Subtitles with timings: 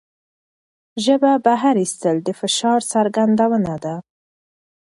[1.03, 3.95] ژبه بهر ایستل د فشار څرګندونه ده.